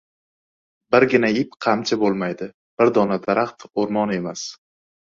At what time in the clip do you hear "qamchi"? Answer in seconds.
1.67-1.99